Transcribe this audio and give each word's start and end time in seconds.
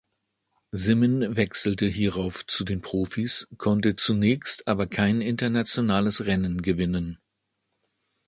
Simmen 0.71 1.35
wechselte 1.35 1.85
hierauf 1.85 2.43
zu 2.47 2.63
den 2.63 2.81
Profis, 2.81 3.47
konnte 3.59 3.95
zunächst 3.95 4.67
aber 4.67 4.87
kein 4.87 5.21
internationales 5.21 6.25
Rennen 6.25 6.63
gewinnen. 6.63 7.19